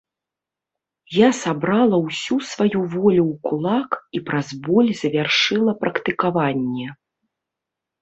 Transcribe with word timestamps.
Я 1.15 1.29
сабрала 1.39 1.99
ўсю 2.05 2.37
сваю 2.53 2.73
волю 2.95 3.23
ў 3.31 3.35
кулак 3.51 3.91
і 4.19 4.25
праз 4.33 4.47
боль 4.67 4.93
завяршыла 5.05 5.71
практыкаванне. 5.87 6.87